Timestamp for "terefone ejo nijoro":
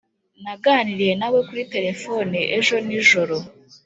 1.73-3.35